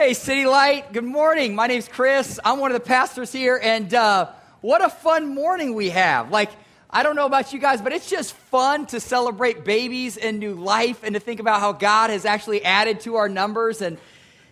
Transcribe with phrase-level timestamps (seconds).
[0.00, 1.54] Hey, City Light, good morning.
[1.54, 2.40] My name's Chris.
[2.42, 4.30] I'm one of the pastors here, and uh,
[4.62, 6.30] what a fun morning we have.
[6.30, 6.50] Like,
[6.88, 10.54] I don't know about you guys, but it's just fun to celebrate babies and new
[10.54, 13.82] life and to think about how God has actually added to our numbers.
[13.82, 13.98] And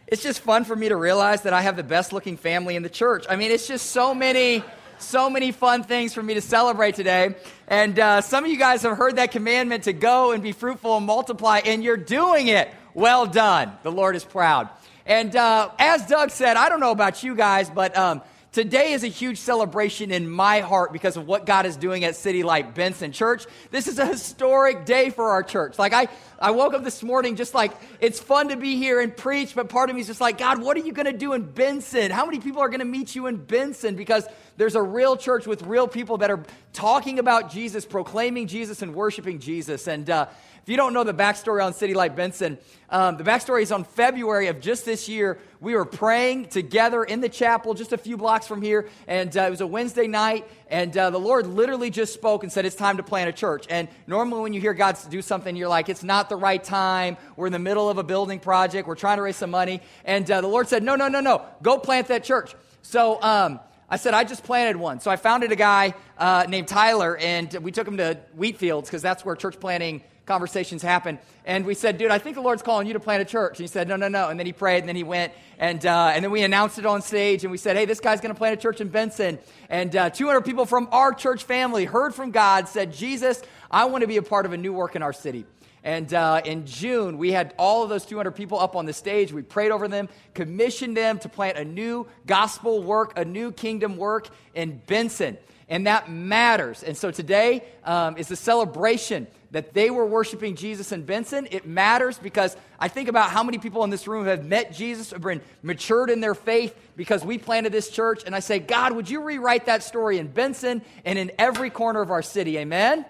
[0.06, 2.82] it's just fun for me to realize that I have the best looking family in
[2.82, 3.24] the church.
[3.26, 4.62] I mean, it's just so many.
[5.00, 7.36] So many fun things for me to celebrate today.
[7.68, 10.96] And uh, some of you guys have heard that commandment to go and be fruitful
[10.96, 12.68] and multiply, and you're doing it.
[12.94, 13.72] Well done.
[13.84, 14.68] The Lord is proud.
[15.08, 18.20] And uh, as Doug said, I don't know about you guys, but um,
[18.52, 22.14] today is a huge celebration in my heart because of what God is doing at
[22.14, 23.46] City Light Benson Church.
[23.70, 25.78] This is a historic day for our church.
[25.78, 26.08] Like, I,
[26.38, 27.72] I woke up this morning just like,
[28.02, 30.60] it's fun to be here and preach, but part of me is just like, God,
[30.60, 32.10] what are you going to do in Benson?
[32.10, 33.96] How many people are going to meet you in Benson?
[33.96, 34.26] Because
[34.58, 38.94] there's a real church with real people that are talking about Jesus, proclaiming Jesus, and
[38.94, 39.88] worshiping Jesus.
[39.88, 40.26] And, uh,
[40.68, 42.58] if you don't know the backstory on City Light Benson,
[42.90, 45.38] um, the backstory is on February of just this year.
[45.60, 49.44] We were praying together in the chapel just a few blocks from here, and uh,
[49.44, 52.76] it was a Wednesday night, and uh, the Lord literally just spoke and said, It's
[52.76, 53.64] time to plant a church.
[53.70, 57.16] And normally, when you hear God do something, you're like, It's not the right time.
[57.36, 59.80] We're in the middle of a building project, we're trying to raise some money.
[60.04, 62.54] And uh, the Lord said, No, no, no, no, go plant that church.
[62.82, 65.00] So, um, I said, I just planted one.
[65.00, 69.00] So I founded a guy uh, named Tyler, and we took him to Wheatfields because
[69.00, 71.18] that's where church planting conversations happen.
[71.44, 73.58] And we said, dude, I think the Lord's calling you to plant a church.
[73.58, 74.28] And he said, no, no, no.
[74.28, 75.32] And then he prayed, and then he went.
[75.58, 78.20] And, uh, and then we announced it on stage, and we said, hey, this guy's
[78.20, 79.40] going to plant a church in Benson.
[79.68, 84.02] And uh, 200 people from our church family heard from God, said, Jesus, I want
[84.02, 85.46] to be a part of a new work in our city.
[85.82, 89.32] And uh, in June, we had all of those 200 people up on the stage.
[89.32, 93.96] We prayed over them, commissioned them to plant a new gospel work, a new kingdom
[93.96, 95.38] work in Benson.
[95.68, 96.82] And that matters.
[96.82, 101.48] And so today um, is the celebration that they were worshiping Jesus in Benson.
[101.50, 105.12] It matters because I think about how many people in this room have met Jesus,
[105.12, 108.22] or been matured in their faith because we planted this church.
[108.26, 112.02] And I say, God, would you rewrite that story in Benson and in every corner
[112.02, 112.58] of our city?
[112.58, 113.06] Amen?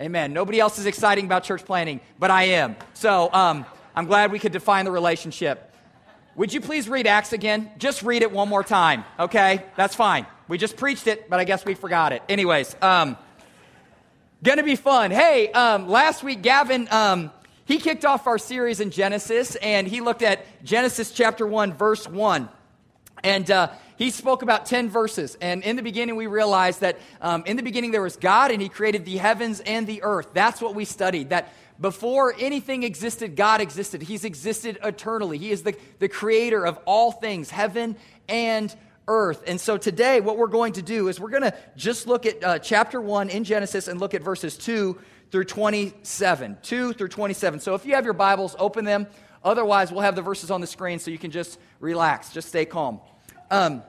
[0.00, 0.32] Amen.
[0.32, 2.76] Nobody else is exciting about church planting, but I am.
[2.94, 5.68] So um, I'm glad we could define the relationship.
[6.34, 7.70] Would you please read Acts again?
[7.76, 9.64] Just read it one more time, okay?
[9.76, 10.26] That's fine.
[10.48, 12.22] We just preached it, but I guess we forgot it.
[12.28, 13.18] Anyways, um,
[14.44, 15.12] Gonna be fun.
[15.12, 17.30] Hey, um, last week, Gavin, um,
[17.64, 22.08] he kicked off our series in Genesis, and he looked at Genesis chapter 1, verse
[22.08, 22.48] 1.
[23.22, 25.38] And uh, he spoke about 10 verses.
[25.40, 28.60] And in the beginning, we realized that um, in the beginning there was God, and
[28.60, 30.30] he created the heavens and the earth.
[30.34, 31.30] That's what we studied.
[31.30, 34.02] That before anything existed, God existed.
[34.02, 35.38] He's existed eternally.
[35.38, 37.94] He is the, the creator of all things, heaven
[38.28, 38.74] and
[39.12, 39.42] earth.
[39.46, 42.42] And so today, what we're going to do is we're going to just look at
[42.42, 44.98] uh, chapter 1 in Genesis and look at verses 2
[45.30, 46.58] through 27.
[46.62, 47.60] 2 through 27.
[47.60, 49.06] So if you have your Bibles, open them.
[49.44, 52.64] Otherwise, we'll have the verses on the screen so you can just relax, just stay
[52.64, 53.00] calm.
[53.50, 53.82] Um,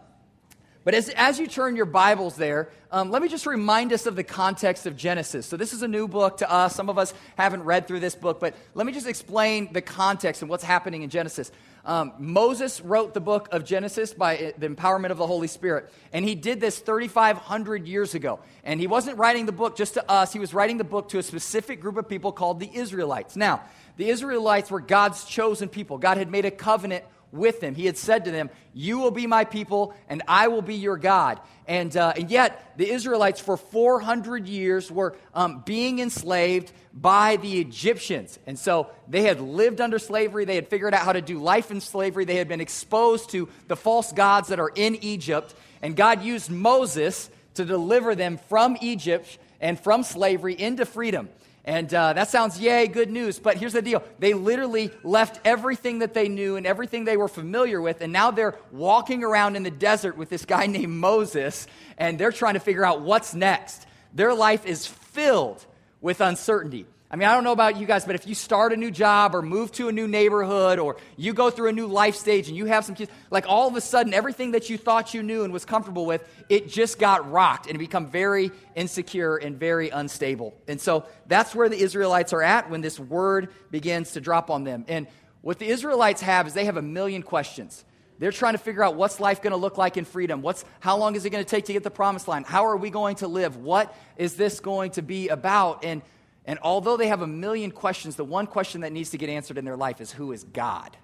[0.84, 4.16] but as, as you turn your Bibles there, um, let me just remind us of
[4.16, 5.46] the context of Genesis.
[5.46, 6.76] So, this is a new book to us.
[6.76, 10.42] Some of us haven't read through this book, but let me just explain the context
[10.42, 11.52] and what's happening in Genesis.
[11.86, 15.92] Um, Moses wrote the book of Genesis by uh, the empowerment of the Holy Spirit.
[16.14, 18.40] And he did this 3,500 years ago.
[18.64, 21.18] And he wasn't writing the book just to us, he was writing the book to
[21.18, 23.36] a specific group of people called the Israelites.
[23.36, 23.64] Now,
[23.98, 25.98] the Israelites were God's chosen people.
[25.98, 27.76] God had made a covenant with them.
[27.76, 30.98] He had said to them, You will be my people, and I will be your
[30.98, 31.40] God.
[31.68, 37.60] And, uh, and yet, the Israelites for 400 years were um, being enslaved by the
[37.60, 38.38] Egyptians.
[38.46, 40.46] And so they had lived under slavery.
[40.46, 42.26] They had figured out how to do life in slavery.
[42.26, 45.56] They had been exposed to the false gods that are in Egypt.
[45.82, 51.30] And God used Moses to deliver them from Egypt and from slavery into freedom.
[51.66, 53.40] And uh, that sounds, yay, good news.
[53.40, 57.30] But here's the deal they literally left everything that they knew and everything they were
[57.30, 61.68] familiar with, and now they're walking around in the desert with this guy named Moses,
[61.98, 63.86] and they're trying to figure out what's next.
[64.14, 65.66] Their life is filled
[66.02, 66.86] with uncertainty.
[67.14, 69.36] I mean, I don't know about you guys, but if you start a new job
[69.36, 72.58] or move to a new neighborhood or you go through a new life stage and
[72.58, 75.44] you have some kids, like all of a sudden, everything that you thought you knew
[75.44, 80.56] and was comfortable with, it just got rocked and become very insecure and very unstable.
[80.68, 84.64] And so that's where the Israelites are at when this word begins to drop on
[84.64, 84.84] them.
[84.88, 85.06] And
[85.42, 87.86] what the Israelites have is they have a million questions.
[88.18, 90.42] They're trying to figure out what's life going to look like in freedom.
[90.42, 92.48] What's, how long is it going to take to get the promised land?
[92.48, 93.56] How are we going to live?
[93.56, 95.86] What is this going to be about?
[95.86, 96.02] And
[96.46, 99.58] and although they have a million questions, the one question that needs to get answered
[99.58, 100.98] in their life is who is God?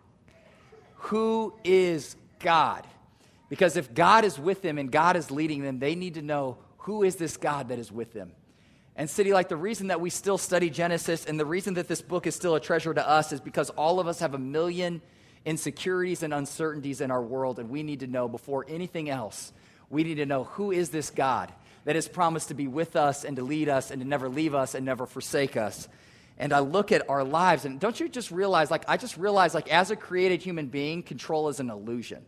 [0.95, 2.86] Who is God?
[3.47, 6.57] Because if God is with them and God is leading them, they need to know
[6.80, 8.33] who is this God that is with them.
[8.95, 12.01] And, City Light, the reason that we still study Genesis and the reason that this
[12.01, 15.01] book is still a treasure to us is because all of us have a million
[15.45, 19.53] insecurities and uncertainties in our world, and we need to know before anything else,
[19.89, 21.53] we need to know who is this God
[21.86, 24.56] that has promised to be with us and to lead us and to never leave
[24.56, 25.88] us and never forsake us.
[26.38, 29.54] And I look at our lives, and don't you just realize, like, I just realize,
[29.54, 32.26] like, as a created human being, control is an illusion.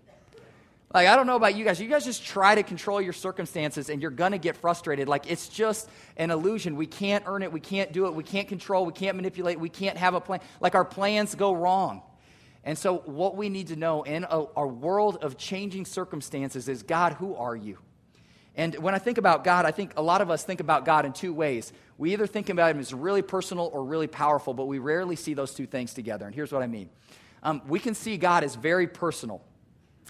[0.93, 1.79] Like, I don't know about you guys.
[1.79, 5.07] You guys just try to control your circumstances and you're going to get frustrated.
[5.07, 6.75] Like, it's just an illusion.
[6.75, 7.53] We can't earn it.
[7.53, 8.13] We can't do it.
[8.13, 8.85] We can't control.
[8.85, 9.57] We can't manipulate.
[9.57, 10.41] We can't have a plan.
[10.59, 12.01] Like, our plans go wrong.
[12.65, 17.13] And so, what we need to know in a, world of changing circumstances is God,
[17.13, 17.77] who are you?
[18.55, 21.05] And when I think about God, I think a lot of us think about God
[21.05, 21.71] in two ways.
[21.97, 25.33] We either think about Him as really personal or really powerful, but we rarely see
[25.33, 26.25] those two things together.
[26.25, 26.89] And here's what I mean
[27.43, 29.41] um, we can see God as very personal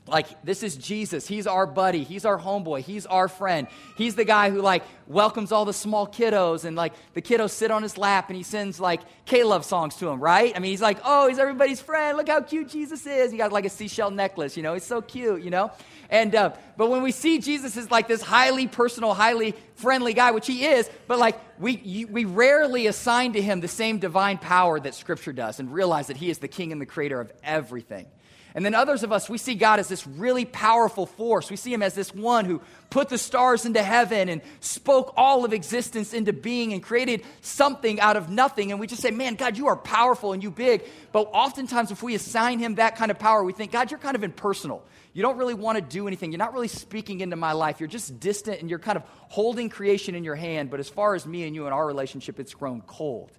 [0.08, 1.28] like this is jesus.
[1.28, 2.04] He's our buddy.
[2.04, 2.82] He's our homeboy.
[2.82, 3.68] He's our friend.
[3.96, 7.70] He's the guy who like welcomes all the small kiddos and like the kiddos sit
[7.70, 10.54] on his lap and he sends like k-love songs to him right?
[10.56, 12.18] I mean he's like oh he's everybody's friend.
[12.18, 13.32] Look how cute jesus is.
[13.32, 14.74] He got like a seashell necklace you know?
[14.74, 15.72] He's so cute you know?
[16.10, 20.32] And uh, but when we see jesus as like this highly personal highly friendly guy
[20.32, 24.40] which he is but like we you, we rarely assign to him the same divine
[24.40, 27.32] power that scripture does and realize that he is the king and the creator of
[27.44, 28.08] everything
[28.54, 31.50] and then others of us, we see God as this really powerful force.
[31.50, 35.46] We see Him as this one who put the stars into heaven and spoke all
[35.46, 38.72] of existence into being and created something out of nothing.
[38.72, 40.84] And we just say, man, God, you are powerful and you big.
[41.14, 44.18] But oftentimes, if we assign Him that kind of power, we think, God, you're kind
[44.18, 44.86] of impersonal.
[45.14, 46.34] You don't really want to do anything.
[46.34, 47.80] You're not really speaking into my life.
[47.80, 50.70] You're just distant and you're kind of holding creation in your hand.
[50.70, 53.32] But as far as me and you and our relationship, it's grown cold.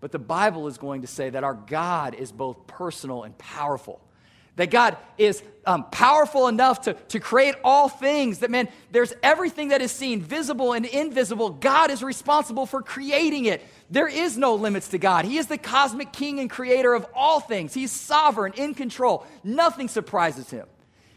[0.00, 4.00] But the Bible is going to say that our God is both personal and powerful
[4.56, 8.40] that God is um, powerful enough to, to create all things.
[8.40, 11.50] That, man, there's everything that is seen, visible and invisible.
[11.50, 13.62] God is responsible for creating it.
[13.90, 15.24] There is no limits to God.
[15.24, 17.72] He is the cosmic king and creator of all things.
[17.72, 19.26] He's sovereign, in control.
[19.44, 20.66] Nothing surprises him.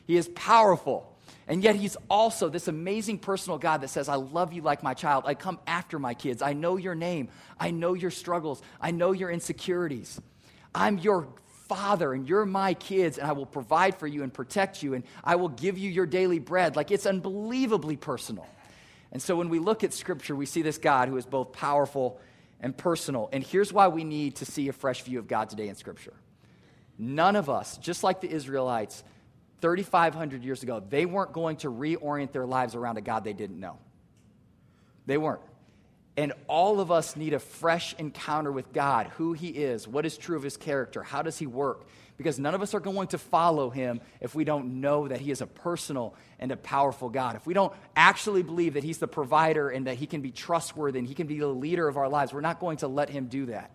[0.05, 1.11] He is powerful.
[1.47, 4.95] And yet, he's also this amazing personal God that says, I love you like my
[4.95, 5.25] child.
[5.27, 6.41] I come after my kids.
[6.41, 7.29] I know your name.
[7.59, 8.61] I know your struggles.
[8.81, 10.19] I know your insecurities.
[10.73, 11.27] I'm your
[11.67, 15.03] father and you're my kids and I will provide for you and protect you and
[15.23, 16.75] I will give you your daily bread.
[16.75, 18.47] Like it's unbelievably personal.
[19.11, 22.19] And so when we look at scripture, we see this God who is both powerful
[22.59, 23.29] and personal.
[23.31, 26.13] And here's why we need to see a fresh view of God today in scripture.
[26.97, 29.03] None of us, just like the Israelites
[29.61, 33.59] 3,500 years ago, they weren't going to reorient their lives around a God they didn't
[33.59, 33.77] know.
[35.05, 35.41] They weren't.
[36.17, 40.17] And all of us need a fresh encounter with God, who He is, what is
[40.17, 41.85] true of His character, how does He work.
[42.17, 45.31] Because none of us are going to follow Him if we don't know that He
[45.31, 47.35] is a personal and a powerful God.
[47.35, 50.99] If we don't actually believe that He's the provider and that He can be trustworthy
[50.99, 53.25] and He can be the leader of our lives, we're not going to let Him
[53.25, 53.71] do that.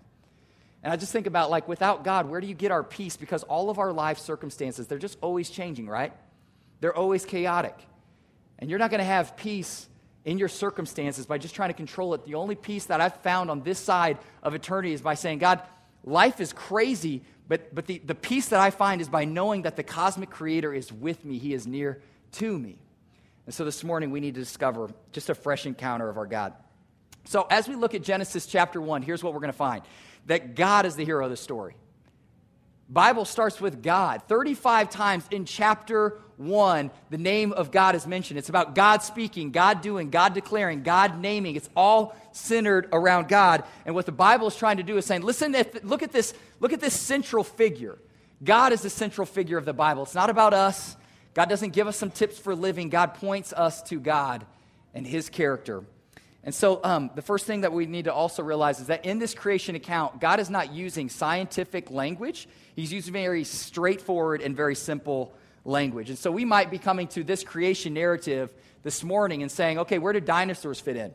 [0.82, 3.18] And I just think about, like, without God, where do you get our peace?
[3.18, 6.14] Because all of our life circumstances, they're just always changing, right?
[6.80, 7.76] They're always chaotic.
[8.58, 9.86] And you're not going to have peace
[10.24, 12.24] in your circumstances by just trying to control it.
[12.24, 15.62] The only peace that I've found on this side of eternity is by saying, God,
[16.04, 19.76] life is crazy, but, but the, the peace that I find is by knowing that
[19.76, 22.02] the cosmic creator is with me, he is near
[22.32, 22.78] to me.
[23.46, 26.52] And so this morning we need to discover just a fresh encounter of our God.
[27.24, 29.82] So as we look at Genesis chapter 1, here's what we're going to find
[30.26, 31.74] that God is the hero of the story.
[32.90, 34.22] Bible starts with God.
[34.26, 38.36] 35 times in chapter 1, the name of God is mentioned.
[38.36, 41.54] It's about God speaking, God doing, God declaring, God naming.
[41.54, 43.62] It's all centered around God.
[43.86, 46.72] And what the Bible is trying to do is saying, listen, look at this, look
[46.72, 47.96] at this central figure.
[48.42, 50.02] God is the central figure of the Bible.
[50.02, 50.96] It's not about us.
[51.34, 52.88] God doesn't give us some tips for living.
[52.88, 54.44] God points us to God
[54.94, 55.84] and his character.
[56.42, 59.18] And so, um, the first thing that we need to also realize is that in
[59.18, 62.48] this creation account, God is not using scientific language.
[62.74, 65.34] He's using very straightforward and very simple
[65.66, 66.08] language.
[66.08, 69.98] And so, we might be coming to this creation narrative this morning and saying, okay,
[69.98, 71.12] where do dinosaurs fit in?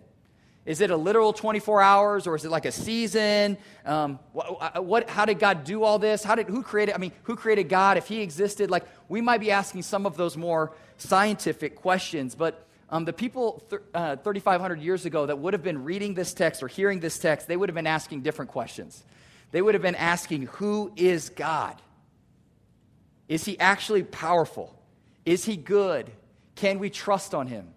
[0.66, 3.58] Is it a literal 24 hours or is it like a season?
[3.86, 6.24] Um, what, what, how did God do all this?
[6.24, 8.72] How did, who created, I mean, who created God if he existed?
[8.72, 13.62] Like, we might be asking some of those more scientific questions, but um, the people
[13.70, 17.20] th- uh, 3,500 years ago that would have been reading this text or hearing this
[17.20, 19.04] text, they would have been asking different questions.
[19.52, 21.76] They would have been asking, Who is God?
[23.28, 24.74] Is he actually powerful?
[25.26, 26.10] Is he good?
[26.56, 27.68] Can we trust on him?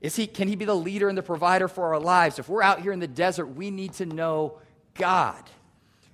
[0.00, 2.38] Is he, can he be the leader and the provider for our lives?
[2.38, 4.60] If we're out here in the desert, we need to know
[4.94, 5.42] God.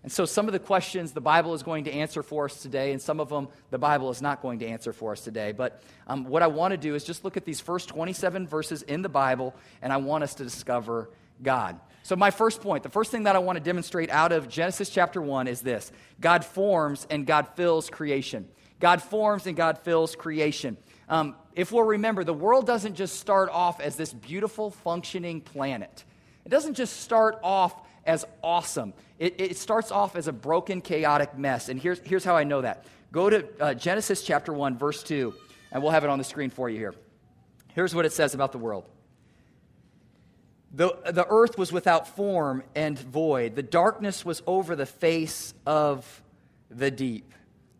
[0.04, 2.92] And so, some of the questions the Bible is going to answer for us today,
[2.92, 5.52] and some of them the Bible is not going to answer for us today.
[5.52, 8.82] But um, what I want to do is just look at these first 27 verses
[8.82, 11.08] in the Bible, and I want us to discover
[11.42, 11.80] God.
[12.02, 14.90] So, my first point, the first thing that I want to demonstrate out of Genesis
[14.90, 18.46] chapter 1 is this God forms and God fills creation.
[18.80, 20.76] God forms and God fills creation.
[21.08, 26.04] Um, if we'll remember, the world doesn't just start off as this beautiful, functioning planet.
[26.44, 27.74] It doesn't just start off
[28.06, 28.92] as awesome.
[29.18, 31.68] It, it starts off as a broken, chaotic mess.
[31.68, 32.84] And here's, here's how I know that.
[33.12, 35.34] Go to uh, Genesis chapter 1, verse 2,
[35.72, 36.94] and we'll have it on the screen for you here.
[37.74, 38.84] Here's what it says about the world
[40.72, 46.22] the, the earth was without form and void, the darkness was over the face of
[46.68, 47.32] the deep.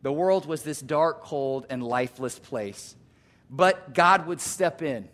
[0.02, 2.94] The world was this dark, cold, and lifeless place.
[3.50, 5.08] But God would step in.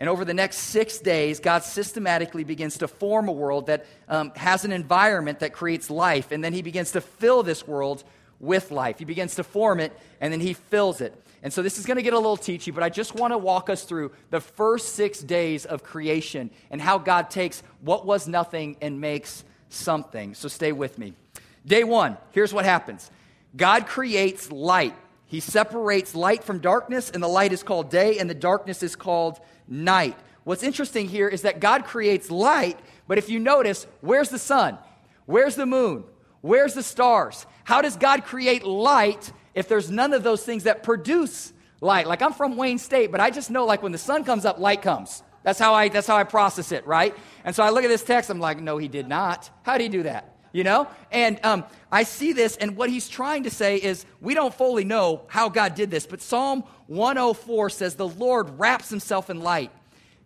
[0.00, 4.32] And over the next six days, God systematically begins to form a world that um,
[4.34, 6.32] has an environment that creates life.
[6.32, 8.02] And then He begins to fill this world
[8.40, 8.98] with life.
[8.98, 11.14] He begins to form it, and then He fills it.
[11.42, 13.38] And so this is going to get a little teachy, but I just want to
[13.38, 18.26] walk us through the first six days of creation and how God takes what was
[18.26, 20.34] nothing and makes something.
[20.34, 21.14] So stay with me.
[21.66, 23.10] Day one, here's what happens
[23.54, 24.94] God creates light.
[25.26, 28.96] He separates light from darkness, and the light is called day, and the darkness is
[28.96, 29.38] called
[29.70, 30.18] night.
[30.44, 34.76] What's interesting here is that God creates light, but if you notice, where's the sun?
[35.24, 36.04] Where's the moon?
[36.42, 37.46] Where's the stars?
[37.64, 42.06] How does God create light if there's none of those things that produce light.
[42.06, 44.58] Like I'm from Wayne State, but I just know like when the sun comes up,
[44.58, 45.22] light comes.
[45.42, 47.14] That's how I that's how I process it, right?
[47.44, 49.50] And so I look at this text, I'm like, no, he did not.
[49.62, 50.29] How did he do that?
[50.52, 50.88] You know?
[51.10, 54.84] And um, I see this, and what he's trying to say is we don't fully
[54.84, 59.70] know how God did this, but Psalm 104 says the Lord wraps himself in light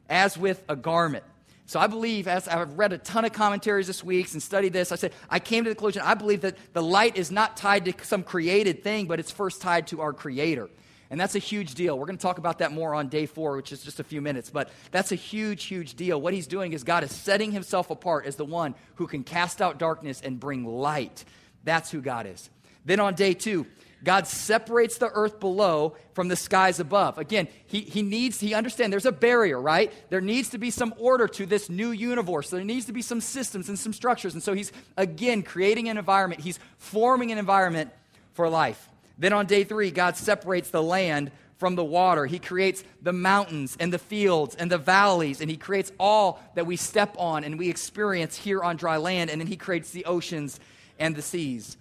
[0.09, 1.25] as with a garment.
[1.66, 4.93] So I believe, as I've read a ton of commentaries this week and studied this,
[4.93, 7.87] I said, I came to the conclusion, I believe that the light is not tied
[7.87, 10.69] to some created thing, but it's first tied to our Creator.
[11.11, 11.99] And that's a huge deal.
[11.99, 14.20] We're going to talk about that more on day four, which is just a few
[14.20, 14.50] minutes.
[14.50, 16.20] But that's a huge, huge deal.
[16.20, 19.61] What he's doing is God is setting himself apart as the one who can cast
[19.61, 21.25] out darkness and bring light.
[21.64, 22.50] That's who God is.
[22.84, 23.66] Then on day two,
[24.02, 27.16] God separates the earth below from the skies above.
[27.18, 29.90] Again, he, he needs, he understands there's a barrier, right?
[30.11, 32.50] There needs to be some order to this new universe.
[32.50, 34.34] There needs to be some systems and some structures.
[34.34, 36.42] And so he's, again, creating an environment.
[36.42, 37.90] He's forming an environment
[38.34, 38.90] for life.
[39.18, 42.26] Then on day three, God separates the land from the water.
[42.26, 46.66] He creates the mountains and the fields and the valleys, and He creates all that
[46.66, 49.30] we step on and we experience here on dry land.
[49.30, 50.59] And then He creates the oceans
[50.99, 51.76] and the seas.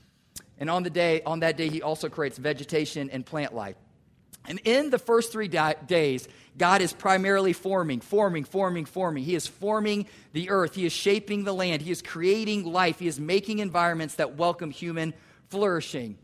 [0.60, 3.75] And on, the day, on that day, he also creates vegetation and plant life.
[4.46, 9.24] And in the first three da- days, God is primarily forming, forming, forming, forming.
[9.24, 10.75] He is forming the earth.
[10.75, 11.82] He is shaping the land.
[11.82, 13.00] He is creating life.
[13.00, 15.13] He is making environments that welcome human
[15.50, 16.18] flourishing.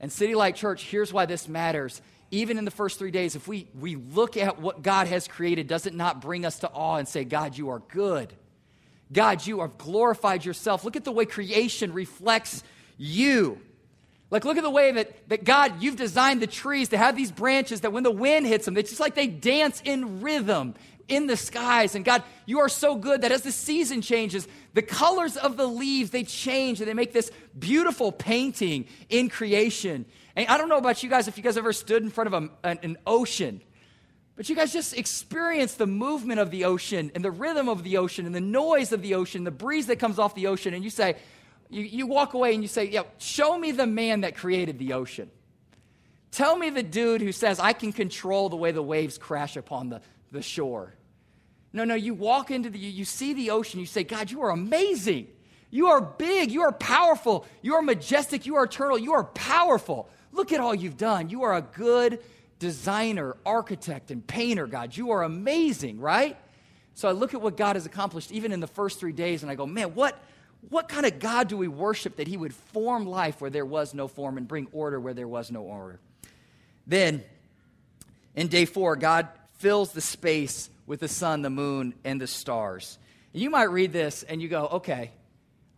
[0.00, 2.00] And City Light Church, here's why this matters.
[2.30, 5.66] Even in the first three days, if we, we look at what God has created,
[5.66, 8.32] does it not bring us to awe and say, God, you are good?
[9.12, 10.84] God, you have glorified yourself.
[10.84, 12.62] Look at the way creation reflects
[12.96, 13.60] you.
[14.30, 17.32] Like, look at the way that, that God, you've designed the trees to have these
[17.32, 20.74] branches that when the wind hits them, it's just like they dance in rhythm
[21.10, 21.94] in the skies.
[21.94, 25.66] And God, you are so good that as the season changes, the colors of the
[25.66, 30.06] leaves, they change and they make this beautiful painting in creation.
[30.36, 32.44] And I don't know about you guys, if you guys ever stood in front of
[32.44, 33.60] a, an, an ocean,
[34.36, 37.98] but you guys just experience the movement of the ocean and the rhythm of the
[37.98, 40.82] ocean and the noise of the ocean, the breeze that comes off the ocean, and
[40.82, 41.16] you say,
[41.68, 44.94] you, you walk away and you say, yeah, show me the man that created the
[44.94, 45.30] ocean.
[46.30, 49.90] Tell me the dude who says, I can control the way the waves crash upon
[49.90, 50.00] the,
[50.30, 50.94] the shore.
[51.72, 54.50] No, no, you walk into the, you see the ocean, you say, God, you are
[54.50, 55.28] amazing.
[55.70, 56.50] You are big.
[56.50, 57.46] You are powerful.
[57.62, 58.44] You are majestic.
[58.44, 58.98] You are eternal.
[58.98, 60.08] You are powerful.
[60.32, 61.30] Look at all you've done.
[61.30, 62.20] You are a good
[62.58, 64.96] designer, architect, and painter, God.
[64.96, 66.36] You are amazing, right?
[66.94, 69.50] So I look at what God has accomplished even in the first three days, and
[69.50, 70.20] I go, man, what,
[70.68, 73.94] what kind of God do we worship that he would form life where there was
[73.94, 76.00] no form and bring order where there was no order?
[76.86, 77.22] Then,
[78.34, 82.98] in day four, God fills the space with the sun, the moon, and the stars.
[83.32, 85.12] You might read this and you go, okay,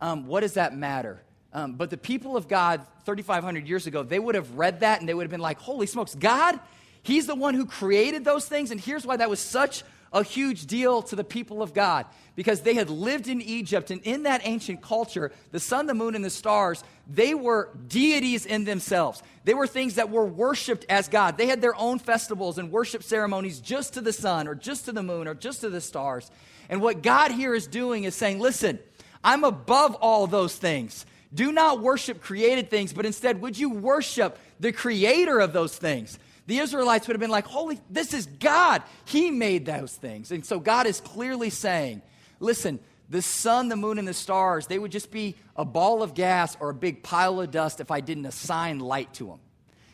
[0.01, 1.21] um, what does that matter?
[1.53, 5.07] Um, but the people of God 3,500 years ago, they would have read that and
[5.07, 6.59] they would have been like, holy smokes, God,
[7.03, 8.71] He's the one who created those things.
[8.71, 12.05] And here's why that was such a huge deal to the people of God
[12.35, 13.91] because they had lived in Egypt.
[13.91, 18.45] And in that ancient culture, the sun, the moon, and the stars, they were deities
[18.45, 19.23] in themselves.
[19.43, 21.37] They were things that were worshiped as God.
[21.37, 24.91] They had their own festivals and worship ceremonies just to the sun or just to
[24.91, 26.29] the moon or just to the stars.
[26.69, 28.79] And what God here is doing is saying, listen,
[29.23, 31.05] I'm above all those things.
[31.33, 36.19] Do not worship created things, but instead, would you worship the creator of those things?
[36.45, 38.83] The Israelites would have been like, Holy, this is God.
[39.05, 40.31] He made those things.
[40.31, 42.01] And so God is clearly saying,
[42.39, 46.13] listen, the sun, the moon, and the stars, they would just be a ball of
[46.13, 49.39] gas or a big pile of dust if I didn't assign light to them,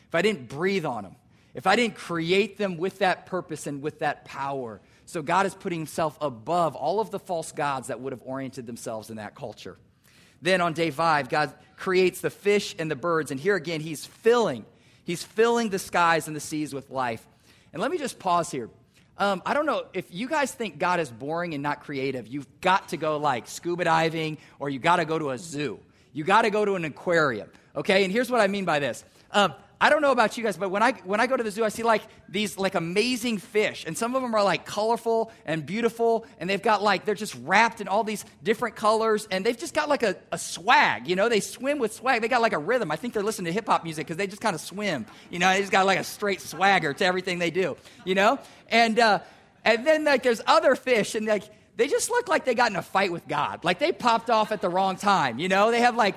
[0.08, 1.16] if I didn't breathe on them,
[1.54, 4.80] if I didn't create them with that purpose and with that power.
[5.06, 8.66] So God is putting himself above all of the false gods that would have oriented
[8.66, 9.76] themselves in that culture.
[10.40, 13.30] Then on day five, God creates the fish and the birds.
[13.30, 14.64] And here again, he's filling,
[15.10, 17.26] he's filling the skies and the seas with life.
[17.72, 18.70] And let me just pause here.
[19.18, 22.26] Um, I don't know if you guys think God is boring and not creative.
[22.26, 25.78] You've got to go like scuba diving or you got to go to a zoo.
[26.12, 27.50] You got to go to an aquarium.
[27.76, 29.04] Okay, and here's what I mean by this.
[29.32, 31.50] Um, I don't know about you guys, but when I when I go to the
[31.50, 35.32] zoo, I see like these like amazing fish, and some of them are like colorful
[35.46, 39.44] and beautiful, and they've got like they're just wrapped in all these different colors, and
[39.44, 41.30] they've just got like a, a swag, you know.
[41.30, 42.20] They swim with swag.
[42.20, 42.90] They got like a rhythm.
[42.90, 45.38] I think they're listening to hip hop music because they just kind of swim, you
[45.38, 45.50] know.
[45.50, 48.38] They just got like a straight swagger to everything they do, you know.
[48.68, 49.20] And uh,
[49.64, 51.44] and then like there's other fish, and like
[51.76, 54.52] they just look like they got in a fight with God, like they popped off
[54.52, 55.70] at the wrong time, you know.
[55.70, 56.16] They have like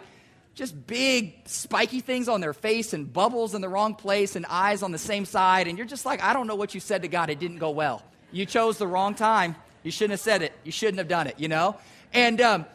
[0.56, 4.84] just big spiky things on their face and bubbles in the wrong place and eyes
[4.84, 5.68] on the same side.
[5.68, 7.30] And you're just like, I don't know what you said to God.
[7.30, 8.04] It didn't go well.
[8.32, 9.56] You chose the wrong time.
[9.82, 10.54] You shouldn't have said it.
[10.64, 11.78] You shouldn't have done it, you know?
[12.14, 12.66] And, um,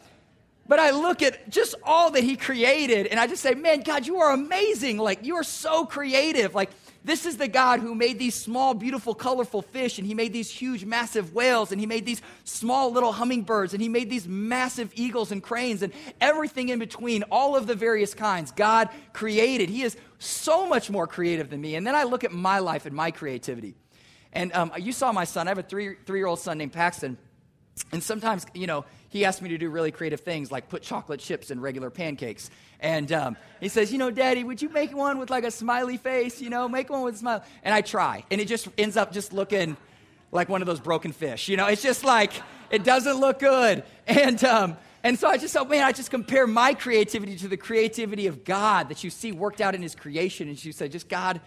[0.67, 4.05] but I look at just all that He created and I just say, man, God,
[4.05, 4.97] you are amazing.
[4.97, 6.53] Like, you are so creative.
[6.53, 6.69] Like,
[7.03, 10.51] this is the God who made these small, beautiful, colorful fish, and He made these
[10.51, 14.91] huge, massive whales, and He made these small, little hummingbirds, and He made these massive
[14.95, 18.51] eagles and cranes, and everything in between, all of the various kinds.
[18.51, 19.69] God created.
[19.69, 21.75] He is so much more creative than me.
[21.75, 23.75] And then I look at my life and my creativity.
[24.33, 25.47] And um, you saw my son.
[25.47, 27.17] I have a three, year old son named Paxton.
[27.91, 31.19] And sometimes, you know, he asked me to do really creative things like put chocolate
[31.19, 32.51] chips in regular pancakes.
[32.79, 35.97] And um, he says, You know, Daddy, would you make one with like a smiley
[35.97, 36.41] face?
[36.41, 37.43] You know, make one with a smile.
[37.63, 38.23] And I try.
[38.29, 39.75] And it just ends up just looking
[40.31, 41.49] like one of those broken fish.
[41.49, 42.33] You know, it's just like,
[42.69, 43.83] it doesn't look good.
[44.05, 47.57] And, um, and so I just thought, man, I just compare my creativity to the
[47.57, 50.49] creativity of God that you see worked out in his creation.
[50.49, 51.41] And you say, just God,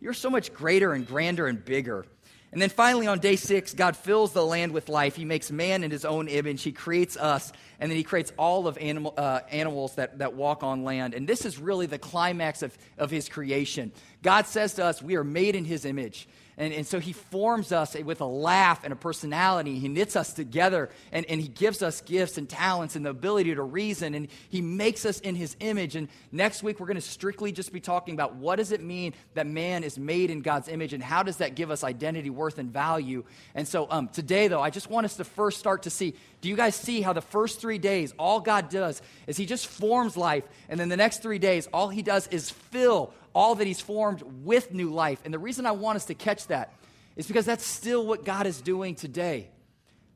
[0.00, 2.06] you're so much greater and grander and bigger.
[2.52, 5.16] And then finally, on day six, God fills the land with life.
[5.16, 6.62] He makes man in his own image.
[6.62, 10.62] He creates us, and then he creates all of animal, uh, animals that, that walk
[10.62, 11.12] on land.
[11.12, 13.92] And this is really the climax of, of his creation.
[14.22, 16.28] God says to us, We are made in his image.
[16.58, 19.78] And, and so he forms us with a laugh and a personality.
[19.78, 23.54] He knits us together and, and he gives us gifts and talents and the ability
[23.54, 24.14] to reason.
[24.14, 25.96] And he makes us in his image.
[25.96, 29.12] And next week, we're going to strictly just be talking about what does it mean
[29.34, 32.58] that man is made in God's image and how does that give us identity, worth,
[32.58, 33.24] and value.
[33.54, 36.50] And so um, today, though, I just want us to first start to see do
[36.50, 40.16] you guys see how the first three days, all God does is he just forms
[40.16, 40.44] life.
[40.68, 44.22] And then the next three days, all he does is fill all that He's formed
[44.22, 45.20] with new life.
[45.24, 46.72] And the reason I want us to catch that
[47.16, 49.50] is because that's still what God is doing today.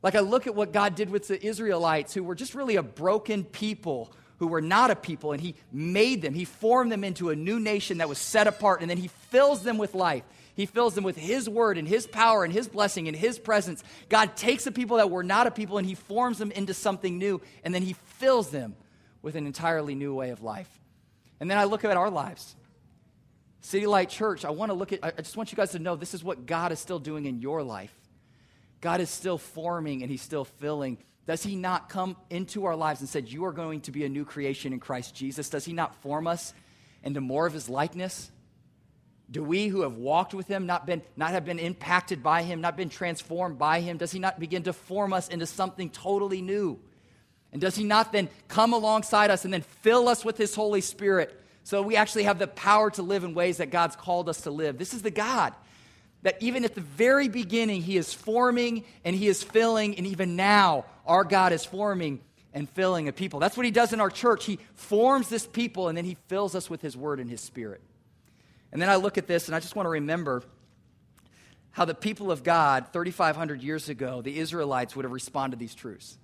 [0.01, 2.83] Like I look at what God did with the Israelites, who were just really a
[2.83, 6.33] broken people, who were not a people, and He made them.
[6.33, 9.61] He formed them into a new nation that was set apart, and then He fills
[9.61, 10.23] them with life.
[10.55, 13.83] He fills them with His word and His power and His blessing and His presence.
[14.09, 17.19] God takes the people that were not a people and He forms them into something
[17.19, 18.75] new, and then He fills them
[19.21, 20.69] with an entirely new way of life.
[21.39, 22.55] And then I look at our lives.
[23.61, 25.95] City Light Church, I want to look at, I just want you guys to know
[25.95, 27.93] this is what God is still doing in your life.
[28.81, 30.97] God is still forming and He's still filling.
[31.27, 34.09] Does He not come into our lives and said, You are going to be a
[34.09, 35.49] new creation in Christ Jesus?
[35.49, 36.55] Does He not form us
[37.03, 38.31] into more of His likeness?
[39.29, 42.61] Do we who have walked with Him not, been, not have been impacted by Him,
[42.61, 43.97] not been transformed by Him?
[43.97, 46.79] Does He not begin to form us into something totally new?
[47.53, 50.81] And does He not then come alongside us and then fill us with His Holy
[50.81, 54.41] Spirit so we actually have the power to live in ways that God's called us
[54.41, 54.77] to live.
[54.77, 55.53] This is the God
[56.23, 60.35] that even at the very beginning, He is forming and He is filling, and even
[60.35, 62.21] now, our God is forming
[62.53, 63.39] and filling a people.
[63.39, 64.45] That's what He does in our church.
[64.45, 67.81] He forms this people, and then He fills us with His Word and His Spirit.
[68.71, 70.43] And then I look at this, and I just want to remember
[71.71, 75.73] how the people of God 3,500 years ago, the Israelites, would have responded to these
[75.73, 76.17] truths.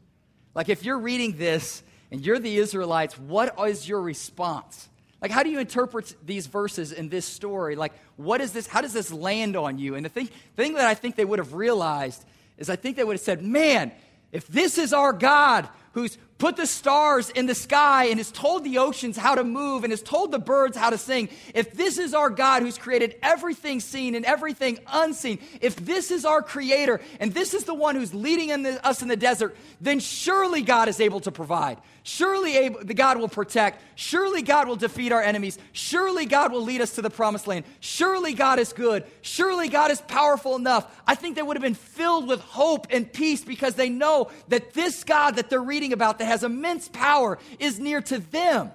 [0.54, 4.90] Like if you're reading this and you're the Israelites, what is your response?
[5.22, 7.76] Like, how do you interpret these verses in this story?
[7.76, 8.68] Like, what is this?
[8.68, 9.96] How does this land on you?
[9.96, 12.24] And the thing, the thing that I think they would have realized
[12.58, 13.92] is I think they would have said, man,
[14.32, 18.64] if this is our God who's put the stars in the sky and has told
[18.64, 21.98] the oceans how to move and has told the birds how to sing, if this
[21.98, 27.02] is our God who's created everything seen and everything unseen, if this is our creator
[27.20, 30.62] and this is the one who's leading in the, us in the desert, then surely
[30.62, 31.78] God is able to provide.
[32.04, 33.84] Surely able, God will protect.
[33.96, 35.60] Surely God will defeat our enemies.
[35.74, 37.66] Surely God will lead us to the promised land.
[37.82, 39.04] Surely God is good.
[39.22, 41.02] Surely God is powerful enough.
[41.06, 44.74] I think they would have been filled with hope and peace because they know that
[44.74, 48.72] this God that they're reading about, has immense power is near to them.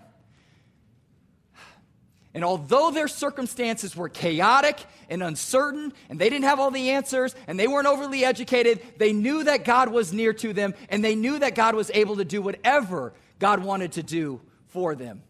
[2.34, 4.78] And although their circumstances were chaotic
[5.10, 9.12] and uncertain, and they didn't have all the answers, and they weren't overly educated, they
[9.12, 12.24] knew that God was near to them, and they knew that God was able to
[12.24, 15.22] do whatever God wanted to do for them.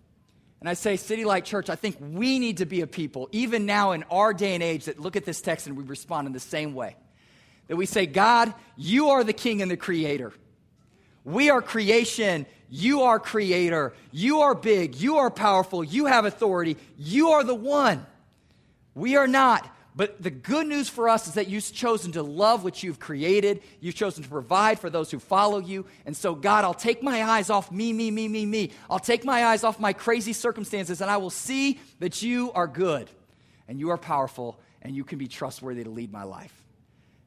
[0.60, 3.66] And I say, City Light Church, I think we need to be a people, even
[3.66, 6.32] now in our day and age, that look at this text and we respond in
[6.32, 6.94] the same way.
[7.66, 10.32] That we say, God, you are the King and the Creator.
[11.24, 12.46] We are creation.
[12.68, 13.92] You are creator.
[14.10, 14.96] You are big.
[14.96, 15.84] You are powerful.
[15.84, 16.76] You have authority.
[16.96, 18.06] You are the one.
[18.94, 19.68] We are not.
[19.94, 23.62] But the good news for us is that you've chosen to love what you've created.
[23.80, 25.84] You've chosen to provide for those who follow you.
[26.06, 28.70] And so, God, I'll take my eyes off me, me, me, me, me.
[28.88, 32.66] I'll take my eyes off my crazy circumstances, and I will see that you are
[32.66, 33.10] good
[33.68, 36.54] and you are powerful and you can be trustworthy to lead my life.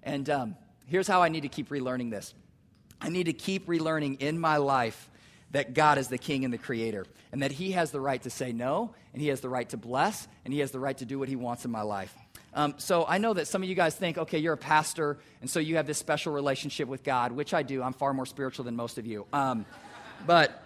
[0.02, 0.56] And um,
[0.88, 2.34] here's how I need to keep relearning this.
[3.02, 5.10] I need to keep relearning in my life
[5.52, 8.30] that God is the king and the creator, and that he has the right to
[8.30, 11.06] say no, and he has the right to bless, and he has the right to
[11.06, 12.14] do what he wants in my life.
[12.54, 15.50] Um, so I know that some of you guys think, okay, you're a pastor, and
[15.50, 17.84] so you have this special relationship with God, which I do.
[17.84, 19.26] I'm far more spiritual than most of you.
[19.34, 19.66] Um,
[20.26, 20.62] but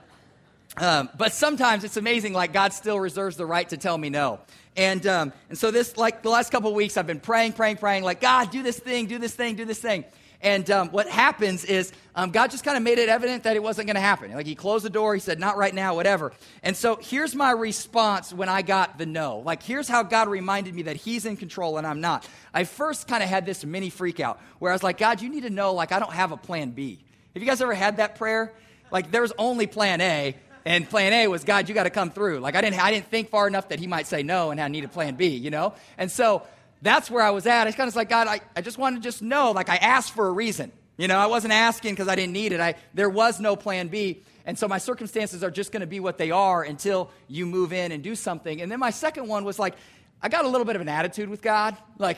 [0.77, 4.39] um, but sometimes it's amazing, like God still reserves the right to tell me no.
[4.77, 8.03] And, um, and so this, like the last couple weeks, I've been praying, praying, praying,
[8.03, 10.05] like, God, do this thing, do this thing, do this thing.
[10.41, 13.63] And um, what happens is um, God just kind of made it evident that it
[13.63, 14.31] wasn't going to happen.
[14.31, 16.31] Like he closed the door, he said, not right now, whatever.
[16.63, 19.39] And so here's my response when I got the no.
[19.39, 22.25] Like here's how God reminded me that he's in control and I'm not.
[22.53, 25.29] I first kind of had this mini freak out where I was like, God, you
[25.29, 26.99] need to know, like, I don't have a plan B.
[27.33, 28.53] Have you guys ever had that prayer?
[28.91, 30.35] Like there was only plan A.
[30.65, 32.39] And plan A was, God, you got to come through.
[32.39, 34.67] Like I didn't, I didn't think far enough that he might say no and I
[34.67, 35.73] need a plan B, you know?
[35.97, 36.43] And so
[36.81, 37.67] that's where I was at.
[37.67, 40.13] It's kind of like, God, I, I just want to just know, like I asked
[40.13, 40.71] for a reason.
[40.97, 42.59] You know, I wasn't asking because I didn't need it.
[42.59, 44.21] I, there was no plan B.
[44.45, 47.71] And so my circumstances are just going to be what they are until you move
[47.71, 48.61] in and do something.
[48.61, 49.75] And then my second one was like,
[50.21, 51.77] I got a little bit of an attitude with God.
[51.97, 52.17] Like,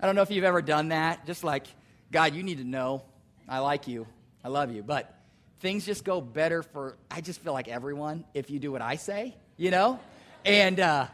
[0.00, 1.26] I don't know if you've ever done that.
[1.26, 1.66] Just like,
[2.10, 3.02] God, you need to know
[3.48, 4.06] I like you.
[4.42, 4.82] I love you.
[4.82, 5.14] But
[5.60, 8.96] things just go better for, I just feel like everyone if you do what I
[8.96, 10.00] say, you know?
[10.44, 11.06] And, uh,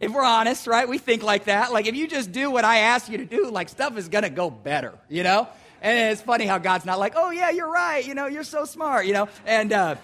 [0.00, 0.88] if we're honest, right?
[0.88, 1.72] We think like that.
[1.72, 4.24] Like if you just do what I ask you to do, like stuff is going
[4.24, 5.46] to go better, you know?
[5.82, 8.06] And it's funny how God's not like, oh, yeah, you're right.
[8.06, 9.28] You know, you're so smart, you know?
[9.46, 9.96] And uh,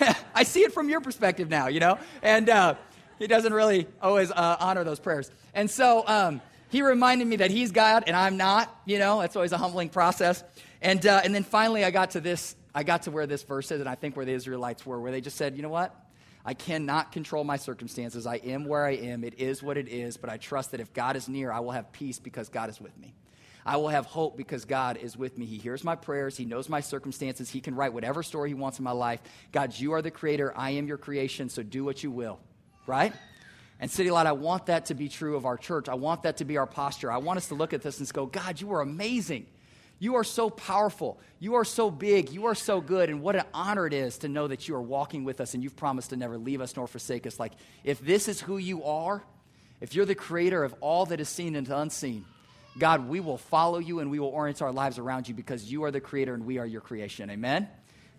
[0.34, 1.98] I see it from your perspective now, you know?
[2.22, 2.74] And uh,
[3.18, 5.30] he doesn't really always uh, honor those prayers.
[5.54, 9.20] And so um, he reminded me that he's God and I'm not, you know?
[9.20, 10.42] That's always a humbling process.
[10.82, 13.70] And, uh, and then finally, I got to this, I got to where this verse
[13.70, 15.94] is, and I think where the Israelites were, where they just said, you know what?
[16.48, 18.26] I cannot control my circumstances.
[18.26, 19.22] I am where I am.
[19.22, 20.16] It is what it is.
[20.16, 22.80] But I trust that if God is near, I will have peace because God is
[22.80, 23.12] with me.
[23.66, 25.44] I will have hope because God is with me.
[25.44, 26.38] He hears my prayers.
[26.38, 27.50] He knows my circumstances.
[27.50, 29.20] He can write whatever story He wants in my life.
[29.52, 30.54] God, you are the creator.
[30.56, 31.50] I am your creation.
[31.50, 32.40] So do what you will.
[32.86, 33.12] Right?
[33.78, 35.86] And City Light, I want that to be true of our church.
[35.86, 37.12] I want that to be our posture.
[37.12, 39.48] I want us to look at this and go, God, you are amazing.
[39.98, 41.18] You are so powerful.
[41.40, 42.30] You are so big.
[42.30, 43.10] You are so good.
[43.10, 45.62] And what an honor it is to know that you are walking with us and
[45.62, 47.40] you've promised to never leave us nor forsake us.
[47.40, 47.52] Like,
[47.84, 49.22] if this is who you are,
[49.80, 52.24] if you're the creator of all that is seen and unseen,
[52.78, 55.82] God, we will follow you and we will orient our lives around you because you
[55.84, 57.28] are the creator and we are your creation.
[57.30, 57.68] Amen?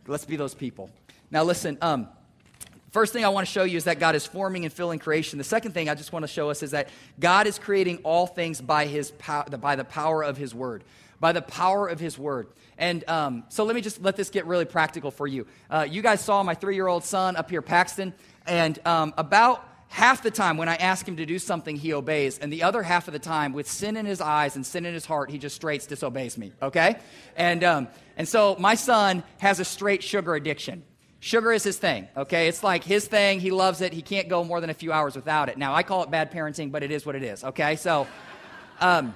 [0.06, 0.89] Let's be those people.
[1.32, 2.10] Now, listen, um,
[2.92, 5.38] First thing I want to show you is that God is forming and filling creation.
[5.38, 6.89] The second thing I just want to show us is that
[7.20, 10.84] God is creating all things by, his pow- by the power of His Word
[11.19, 12.47] by the power of his word.
[12.77, 15.47] And um, so let me just let this get really practical for you.
[15.69, 18.13] Uh, you guys saw my three year old son up here, Paxton,
[18.45, 22.38] and um, about half the time when I ask him to do something, he obeys.
[22.38, 24.93] And the other half of the time, with sin in his eyes and sin in
[24.93, 26.97] his heart, he just straight disobeys me, okay?
[27.36, 30.84] And, um, and so my son has a straight sugar addiction.
[31.19, 32.47] Sugar is his thing, okay?
[32.47, 33.41] It's like his thing.
[33.41, 33.91] He loves it.
[33.91, 35.58] He can't go more than a few hours without it.
[35.58, 37.75] Now, I call it bad parenting, but it is what it is, okay?
[37.75, 38.08] So,
[38.79, 39.13] um,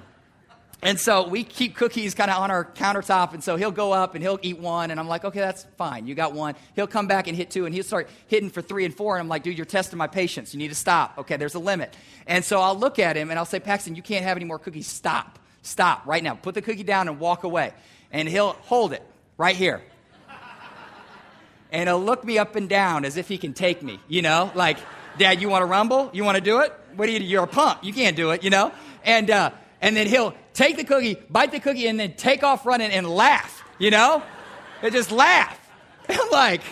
[0.84, 3.32] and so we keep cookies kind of on our countertop.
[3.32, 4.90] And so he'll go up and he'll eat one.
[4.90, 6.06] And I'm like, okay, that's fine.
[6.06, 6.56] You got one.
[6.76, 7.64] He'll come back and hit two.
[7.64, 9.16] And he'll start hitting for three and four.
[9.16, 10.52] And I'm like, dude, you're testing my patience.
[10.52, 11.14] You need to stop.
[11.16, 11.96] Okay, there's a limit.
[12.26, 14.58] And so I'll look at him and I'll say, Paxton, you can't have any more
[14.58, 14.86] cookies.
[14.86, 15.38] Stop.
[15.62, 16.34] Stop right now.
[16.34, 17.72] Put the cookie down and walk away.
[18.12, 19.02] And he'll hold it
[19.38, 19.82] right here.
[21.72, 24.52] and he'll look me up and down as if he can take me, you know?
[24.54, 24.76] Like,
[25.16, 26.10] Dad, you want to rumble?
[26.12, 26.74] You want to do it?
[26.94, 27.24] What do you do?
[27.24, 27.78] You're a punk.
[27.82, 28.70] You can't do it, you know?
[29.02, 32.64] And, uh, and then he'll take the cookie, bite the cookie, and then take off
[32.66, 34.22] running and laugh, you know?
[34.82, 35.58] And just laugh.
[36.08, 36.62] I'm like,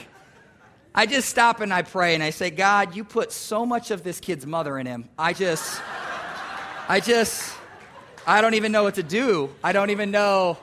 [0.94, 4.02] I just stop and I pray and I say, God, you put so much of
[4.02, 5.08] this kid's mother in him.
[5.18, 5.80] I just,
[6.88, 7.54] I just,
[8.26, 9.50] I don't even know what to do.
[9.64, 10.58] I don't even know.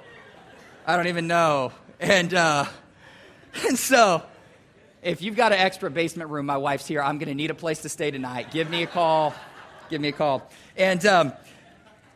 [0.85, 1.71] I don't even know.
[1.99, 2.65] And, uh,
[3.67, 4.23] and so,
[5.01, 7.01] if you've got an extra basement room, my wife's here.
[7.01, 8.51] I'm going to need a place to stay tonight.
[8.51, 9.33] Give me a call.
[9.89, 10.47] Give me a call.
[10.77, 11.33] And, um,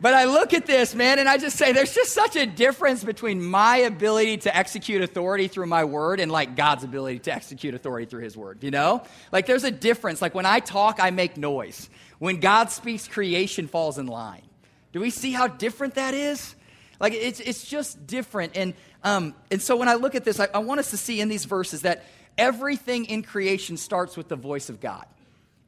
[0.02, 3.04] but I look at this, man, and I just say there's just such a difference
[3.04, 7.74] between my ability to execute authority through my word and like God's ability to execute
[7.74, 9.04] authority through his word, you know?
[9.32, 10.22] Like there's a difference.
[10.22, 11.90] Like when I talk, I make noise.
[12.20, 14.44] When God speaks, creation falls in line.
[14.92, 16.56] Do we see how different that is?
[17.00, 18.56] Like it's, it's just different.
[18.56, 21.22] And, um, and so when I look at this, I, I want us to see
[21.22, 22.04] in these verses that
[22.38, 25.06] everything in creation starts with the voice of God.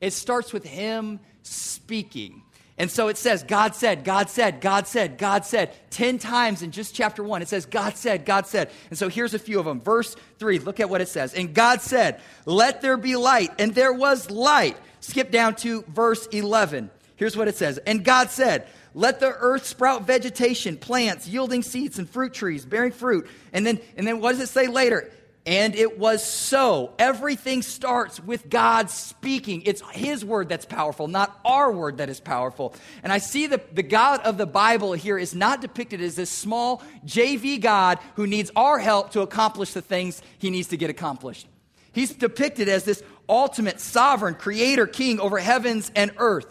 [0.01, 2.41] It starts with Him speaking.
[2.77, 6.71] And so it says, God said, God said, God said, God said, 10 times in
[6.71, 7.41] just chapter 1.
[7.41, 8.69] It says, God said, God said.
[8.89, 9.79] And so here's a few of them.
[9.79, 11.33] Verse 3, look at what it says.
[11.33, 13.51] And God said, Let there be light.
[13.59, 14.77] And there was light.
[14.99, 16.89] Skip down to verse 11.
[17.15, 17.77] Here's what it says.
[17.77, 22.91] And God said, Let the earth sprout vegetation, plants, yielding seeds, and fruit trees, bearing
[22.91, 23.29] fruit.
[23.53, 25.09] And then, and then what does it say later?
[25.45, 26.93] And it was so.
[26.97, 29.61] Everything starts with God speaking.
[29.65, 32.73] It's His word that's powerful, not our word that is powerful.
[33.03, 36.31] And I see the, the God of the Bible here is not depicted as this
[36.31, 40.89] small JV God who needs our help to accomplish the things He needs to get
[40.89, 41.47] accomplished.
[41.91, 46.47] He's depicted as this ultimate sovereign creator king over heavens and earth.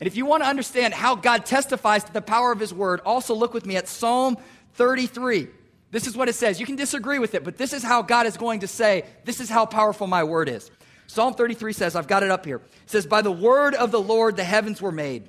[0.00, 3.00] And if you want to understand how God testifies to the power of His word,
[3.04, 4.38] also look with me at Psalm
[4.74, 5.48] 33.
[5.92, 6.58] This is what it says.
[6.58, 9.40] You can disagree with it, but this is how God is going to say, this
[9.40, 10.70] is how powerful my word is.
[11.06, 12.56] Psalm 33 says, I've got it up here.
[12.56, 15.28] It says, By the word of the Lord the heavens were made,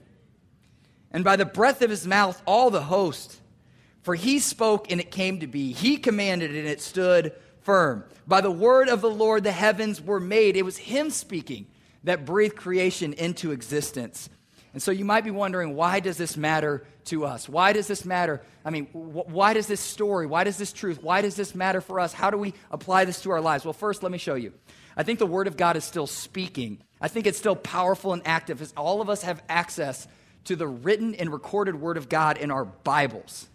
[1.11, 3.41] and by the breath of his mouth all the host.
[4.03, 5.71] For he spoke and it came to be.
[5.71, 8.03] He commanded and it stood firm.
[8.27, 10.57] By the word of the Lord the heavens were made.
[10.57, 11.67] It was him speaking
[12.03, 14.29] that breathed creation into existence.
[14.73, 17.47] And so you might be wondering, why does this matter to us?
[17.47, 18.41] Why does this matter?
[18.65, 21.81] I mean, wh- why does this story, why does this truth, why does this matter
[21.81, 22.13] for us?
[22.13, 23.65] How do we apply this to our lives?
[23.65, 24.53] Well, first, let me show you.
[24.95, 26.79] I think the Word of God is still speaking.
[27.01, 30.07] I think it's still powerful and active as all of us have access
[30.45, 33.47] to the written and recorded Word of God in our Bibles.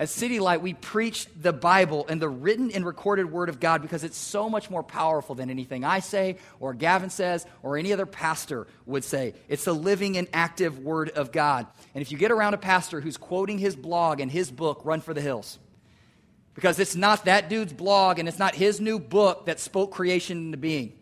[0.00, 3.82] At City Light, we preach the Bible and the written and recorded Word of God
[3.82, 7.92] because it's so much more powerful than anything I say or Gavin says or any
[7.92, 9.34] other pastor would say.
[9.46, 11.66] It's the living and active Word of God.
[11.94, 15.02] And if you get around a pastor who's quoting his blog and his book, run
[15.02, 15.58] for the hills.
[16.54, 20.46] Because it's not that dude's blog and it's not his new book that spoke creation
[20.46, 20.94] into being.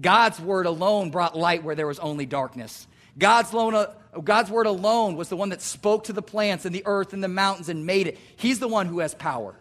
[0.00, 2.86] God's Word alone brought light where there was only darkness.
[3.18, 3.88] God's, alone,
[4.24, 7.22] God's word alone was the one that spoke to the plants and the earth and
[7.22, 8.18] the mountains and made it.
[8.36, 9.54] He's the one who has power.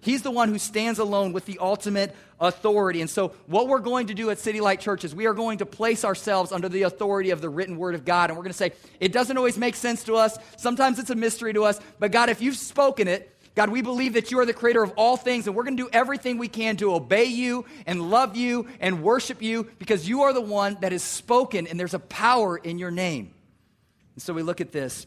[0.00, 3.00] He's the one who stands alone with the ultimate authority.
[3.00, 5.58] And so, what we're going to do at City Light Church is we are going
[5.58, 8.30] to place ourselves under the authority of the written word of God.
[8.30, 10.38] And we're going to say, it doesn't always make sense to us.
[10.56, 11.80] Sometimes it's a mystery to us.
[11.98, 14.92] But God, if you've spoken it, God, we believe that you are the creator of
[14.96, 18.36] all things, and we're going to do everything we can to obey you and love
[18.36, 21.98] you and worship you because you are the one that is spoken, and there's a
[21.98, 23.32] power in your name.
[24.16, 25.06] And so we look at this,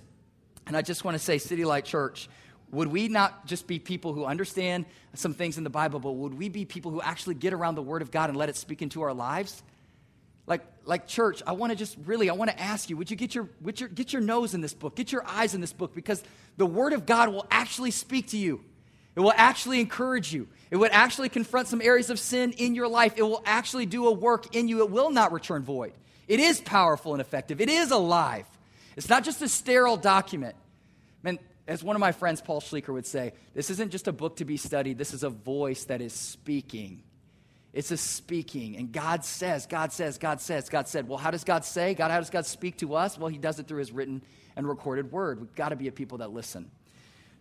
[0.66, 2.30] and I just want to say, City Light Church,
[2.72, 6.36] would we not just be people who understand some things in the Bible, but would
[6.36, 8.84] we be people who actually get around the Word of God and let it speak
[8.84, 9.64] into our lives?
[10.46, 13.18] Like, like church, I want to just really, I want to ask you, would you
[13.18, 15.74] get your, would your, get your nose in this book, get your eyes in this
[15.74, 16.24] book, because
[16.58, 18.64] the Word of God will actually speak to you.
[19.16, 20.48] It will actually encourage you.
[20.70, 23.14] It would actually confront some areas of sin in your life.
[23.18, 24.80] It will actually do a work in you.
[24.80, 25.94] It will not return void.
[26.28, 27.60] It is powerful and effective.
[27.60, 28.46] It is alive.
[28.96, 30.56] It's not just a sterile document.
[31.24, 34.38] Man, as one of my friends, Paul Schleicher, would say, this isn't just a book
[34.38, 37.04] to be studied, this is a voice that is speaking.
[37.72, 38.78] It's a speaking.
[38.78, 41.08] And God says, God says, God says, God said.
[41.08, 41.94] Well, how does God say?
[41.94, 43.18] God, how does God speak to us?
[43.18, 44.24] Well, He does it through His written
[44.56, 45.40] and recorded word.
[45.40, 46.72] We've got to be a people that listen.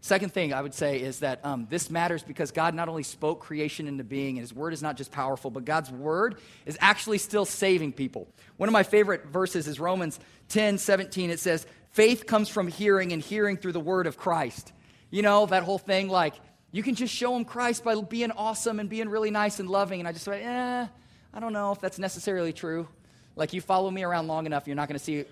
[0.01, 3.41] Second thing I would say is that um, this matters because God not only spoke
[3.41, 7.19] creation into being, and His word is not just powerful, but God's word is actually
[7.19, 8.29] still saving people.
[8.59, 11.31] One of my favorite verses is Romans 10 17.
[11.31, 14.73] It says, Faith comes from hearing, and hearing through the word of Christ.
[15.11, 16.35] You know, that whole thing like,
[16.71, 20.01] you can just show them Christ by being awesome and being really nice and loving.
[20.01, 20.87] And I just went, eh,
[21.35, 22.87] I don't know if that's necessarily true.
[23.35, 25.25] Like, you follow me around long enough, you're not going to see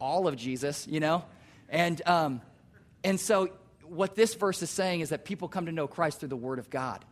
[0.00, 1.24] all of Jesus, you know?
[1.68, 2.40] And, um,
[3.04, 3.50] and so,
[3.92, 6.58] what this verse is saying is that people come to know Christ through the Word
[6.58, 7.04] of God.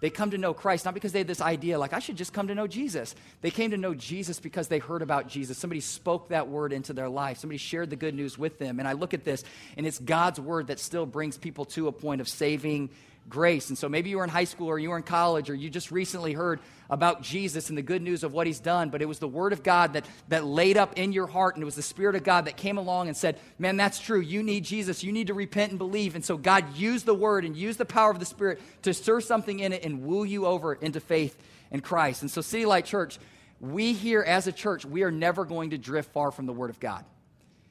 [0.00, 2.34] They come to know Christ not because they had this idea, like, I should just
[2.34, 3.14] come to know Jesus.
[3.40, 5.56] They came to know Jesus because they heard about Jesus.
[5.56, 8.80] Somebody spoke that word into their life, somebody shared the good news with them.
[8.80, 9.44] And I look at this,
[9.76, 12.90] and it's God's word that still brings people to a point of saving
[13.28, 13.68] grace.
[13.68, 15.70] And so maybe you were in high school or you were in college or you
[15.70, 16.60] just recently heard
[16.90, 19.52] about Jesus and the good news of what he's done, but it was the word
[19.52, 22.24] of God that, that laid up in your heart and it was the Spirit of
[22.24, 24.20] God that came along and said, Man, that's true.
[24.20, 25.02] You need Jesus.
[25.02, 26.14] You need to repent and believe.
[26.14, 29.20] And so God used the word and used the power of the Spirit to stir
[29.20, 31.36] something in it and woo you over into faith
[31.70, 32.22] in Christ.
[32.22, 33.18] And so, City Light Church,
[33.60, 36.70] we here as a church, we are never going to drift far from the word
[36.70, 37.04] of God.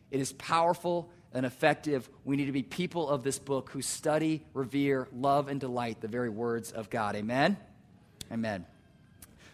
[0.09, 2.09] It is powerful and effective.
[2.23, 6.07] We need to be people of this book who study, revere, love, and delight the
[6.07, 7.15] very words of God.
[7.15, 7.57] Amen?
[8.31, 8.65] Amen.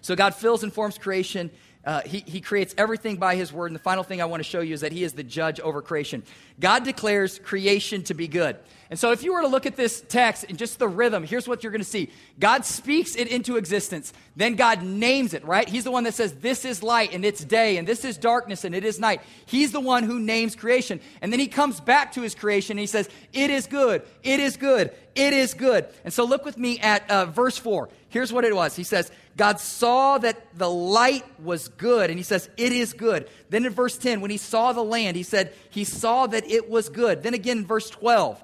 [0.02, 1.52] So God fills and forms creation.
[1.86, 3.68] Uh, he, he creates everything by his word.
[3.68, 5.60] And the final thing I want to show you is that he is the judge
[5.62, 6.24] over creation.
[6.60, 8.58] God declares creation to be good.
[8.90, 11.48] And so, if you were to look at this text and just the rhythm, here's
[11.48, 14.12] what you're going to see God speaks it into existence.
[14.36, 15.70] Then God names it, right?
[15.70, 18.66] He's the one that says, This is light and it's day, and this is darkness
[18.66, 19.22] and it is night.
[19.46, 21.00] He's the one who names creation.
[21.22, 24.40] And then he comes back to his creation and he says, It is good, it
[24.40, 25.88] is good, it is good.
[26.04, 27.90] And so, look with me at uh, verse 4.
[28.10, 32.24] Here's what it was He says, God saw that the light was good, and he
[32.24, 33.30] says, It is good.
[33.50, 36.70] Then in verse 10, when he saw the land, he said, He saw that it
[36.70, 37.24] was good.
[37.24, 38.44] Then again in verse 12,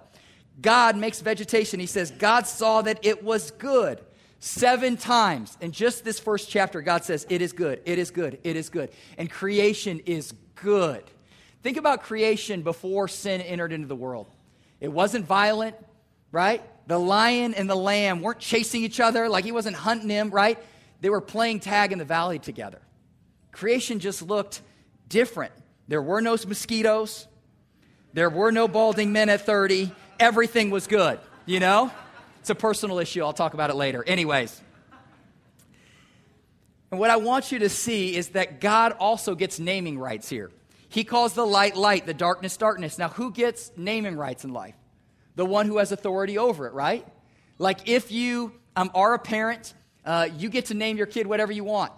[0.61, 1.79] God makes vegetation.
[1.79, 3.99] He says, God saw that it was good.
[4.39, 8.39] Seven times in just this first chapter, God says, It is good, it is good,
[8.43, 8.91] it is good.
[9.17, 11.03] And creation is good.
[11.63, 14.27] Think about creation before sin entered into the world.
[14.79, 15.75] It wasn't violent,
[16.31, 16.61] right?
[16.87, 20.59] The lion and the lamb weren't chasing each other like he wasn't hunting him, right?
[21.01, 22.79] They were playing tag in the valley together.
[23.51, 24.61] Creation just looked
[25.09, 25.53] different.
[25.87, 27.27] There were no mosquitoes,
[28.13, 31.91] there were no balding men at 30 everything was good, you know?
[32.39, 33.23] It's a personal issue.
[33.23, 34.03] I'll talk about it later.
[34.05, 34.61] Anyways.
[36.91, 40.51] And what I want you to see is that God also gets naming rights here.
[40.87, 42.97] He calls the light light, the darkness darkness.
[42.97, 44.75] Now, who gets naming rights in life?
[45.35, 47.05] The one who has authority over it, right?
[47.57, 49.73] Like if you um, are a parent,
[50.05, 51.91] uh, you get to name your kid whatever you want.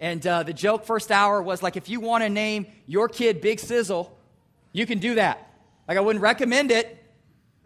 [0.00, 3.40] And uh, the joke first hour was like, if you want to name your kid
[3.40, 4.16] Big Sizzle,
[4.72, 5.50] you can do that.
[5.86, 7.02] Like, I wouldn't recommend it,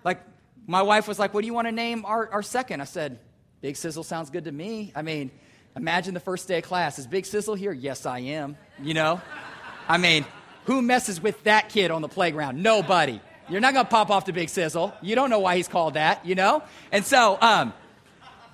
[0.05, 0.21] like,
[0.67, 2.81] my wife was like, What do you want to name our, our second?
[2.81, 3.19] I said,
[3.61, 4.93] Big Sizzle sounds good to me.
[4.95, 5.31] I mean,
[5.75, 6.99] imagine the first day of class.
[6.99, 7.73] Is Big Sizzle here?
[7.73, 8.57] Yes, I am.
[8.81, 9.21] You know?
[9.89, 10.25] I mean,
[10.67, 12.63] who messes with that kid on the playground?
[12.63, 13.21] Nobody.
[13.51, 14.93] You're not going to pop off the Big Sizzle.
[15.01, 16.63] You don't know why he's called that, you know?
[16.93, 17.73] And so, um,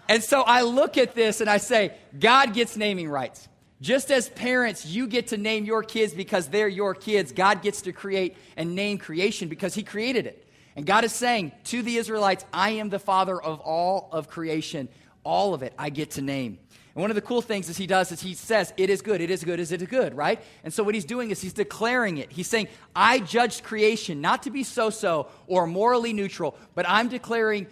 [0.08, 3.48] and so I look at this and I say, God gets naming rights.
[3.80, 7.82] Just as parents, you get to name your kids because they're your kids, God gets
[7.82, 10.46] to create and name creation because He created it.
[10.76, 14.88] And God is saying to the Israelites, I am the father of all of creation.
[15.24, 16.58] All of it I get to name.
[16.94, 19.20] And one of the cool things is he does is he says, It is good,
[19.20, 20.40] it is good, is it good, right?
[20.62, 22.30] And so what he's doing is he's declaring it.
[22.30, 27.08] He's saying, I judged creation not to be so so or morally neutral, but I'm
[27.08, 27.66] declaring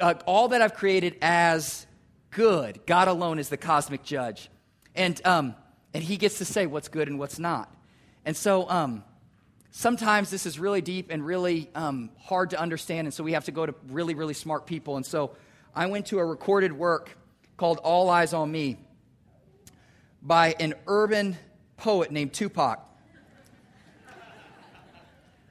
[0.00, 1.86] uh, all that I've created as
[2.30, 2.86] good.
[2.86, 4.48] God alone is the cosmic judge.
[4.94, 5.56] And, um,
[5.92, 7.74] and he gets to say what's good and what's not.
[8.24, 9.04] And so, um,
[9.70, 13.44] sometimes this is really deep and really um, hard to understand, and so we have
[13.44, 14.96] to go to really, really smart people.
[14.96, 15.32] And so
[15.74, 17.16] I went to a recorded work
[17.56, 18.78] called All Eyez on Me
[20.22, 21.36] by an urban
[21.76, 22.84] poet named Tupac.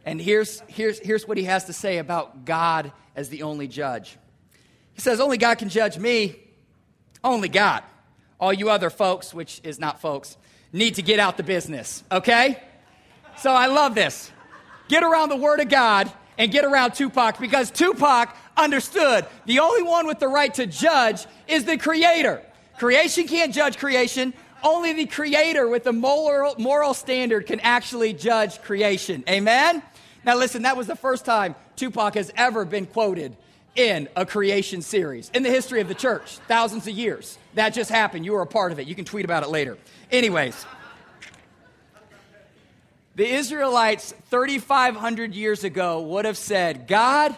[0.06, 4.18] And here's, here's, here's what he has to say about God as the only judge.
[4.94, 6.40] He says, Only God can judge me.
[7.24, 7.84] Only God.
[8.40, 10.38] All you other folks, which is not folks,
[10.72, 12.62] need to get out the business, okay?
[13.40, 14.32] So I love this.
[14.88, 19.84] Get around the Word of God and get around Tupac because Tupac understood the only
[19.84, 22.42] one with the right to judge is the Creator.
[22.78, 24.34] Creation can't judge creation.
[24.64, 29.24] Only the Creator with the moral, moral standard can actually judge creation.
[29.30, 29.82] Amen?
[30.24, 33.38] Now, listen, that was the first time Tupac has ever been quoted
[33.76, 37.38] in a creation series in the history of the church, thousands of years.
[37.54, 38.26] That just happened.
[38.26, 38.88] You were a part of it.
[38.88, 39.78] You can tweet about it later.
[40.12, 40.66] Anyways.
[43.16, 47.36] The Israelites 3,500 years ago would have said, God,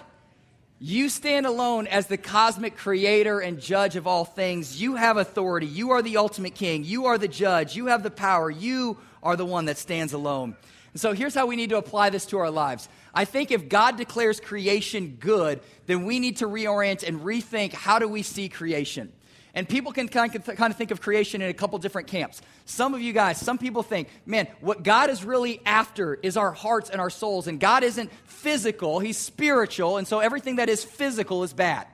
[0.80, 4.82] you stand alone as the cosmic creator and judge of all things.
[4.82, 5.68] You have authority.
[5.68, 6.86] You are the ultimate king.
[6.86, 7.76] You are the judge.
[7.76, 8.50] You have the power.
[8.50, 10.56] You are the one that stands alone.
[10.94, 12.88] And so here's how we need to apply this to our lives.
[13.14, 18.00] I think if God declares creation good, then we need to reorient and rethink how
[18.00, 19.12] do we see creation.
[19.54, 22.42] And people can kind of think of creation in a couple different camps.
[22.66, 26.52] Some of you guys, some people think, man, what God is really after is our
[26.52, 27.48] hearts and our souls.
[27.48, 29.98] And God isn't physical, He's spiritual.
[29.98, 31.88] And so everything that is physical is bad.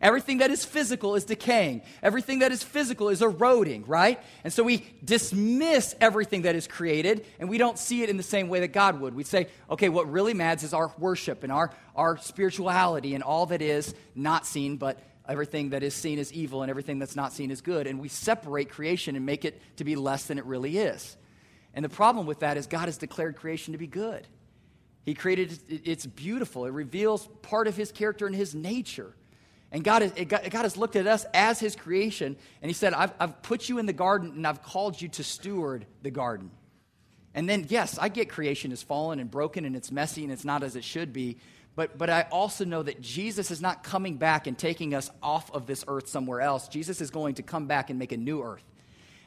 [0.00, 1.82] Everything that is physical is decaying.
[2.02, 4.20] Everything that is physical is eroding, right?
[4.44, 8.22] And so we dismiss everything that is created and we don't see it in the
[8.22, 9.14] same way that God would.
[9.14, 13.46] We say, okay, what really matters is our worship and our, our spirituality and all
[13.46, 17.32] that is not seen, but everything that is seen is evil and everything that's not
[17.32, 17.86] seen is good.
[17.86, 21.16] And we separate creation and make it to be less than it really is.
[21.74, 24.26] And the problem with that is God has declared creation to be good.
[25.04, 26.66] He created it's beautiful.
[26.66, 29.14] It reveals part of his character and his nature.
[29.70, 33.42] And God, God has looked at us as his creation, and he said, I've, I've
[33.42, 36.50] put you in the garden, and I've called you to steward the garden.
[37.34, 40.44] And then, yes, I get creation is fallen and broken, and it's messy, and it's
[40.44, 41.36] not as it should be.
[41.78, 45.48] But, but I also know that Jesus is not coming back and taking us off
[45.52, 46.66] of this earth somewhere else.
[46.66, 48.64] Jesus is going to come back and make a new earth.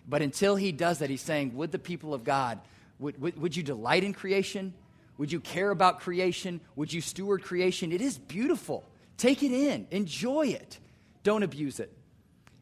[0.05, 2.59] But until he does that, he's saying, Would the people of God,
[2.99, 4.73] would, would, would you delight in creation?
[5.17, 6.59] Would you care about creation?
[6.75, 7.93] Would you steward creation?
[7.93, 8.83] It is beautiful.
[9.15, 10.77] Take it in, enjoy it,
[11.23, 11.89] don't abuse it.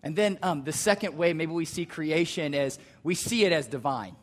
[0.03, 3.65] And then um, the second way, maybe we see creation as we see it as
[3.65, 4.15] divine.